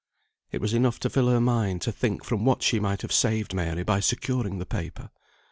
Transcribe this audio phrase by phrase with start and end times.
[0.51, 3.53] It was enough to fill her mind to think from what she might have saved
[3.53, 5.11] Mary by securing the paper.